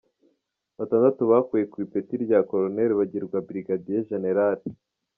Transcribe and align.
Batandatu 0.77 1.21
bakuwe 1.31 1.63
ku 1.71 1.77
ipeti 1.85 2.15
rya 2.23 2.39
Colonel 2.49 2.91
bagirwa 2.99 3.35
ba 3.41 3.45
Brigadier 3.47 4.01
Jenerali. 4.09 4.65